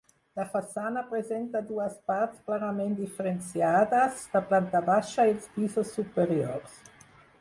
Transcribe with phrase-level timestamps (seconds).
[0.37, 6.81] La façana presenta dues parts clarament diferenciades, la planta baixa i els pisos superiors.